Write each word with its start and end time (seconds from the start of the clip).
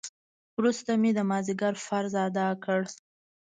وروسته 0.57 0.91
مې 1.01 1.11
د 1.17 1.19
مازديګر 1.29 1.73
فرض 1.85 2.13
ادا 2.25 2.47
کړ. 2.63 2.79